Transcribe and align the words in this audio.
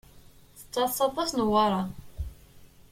Tettaḍṣa 0.57 1.03
aṭas 1.07 1.29
Newwara. 1.33 1.81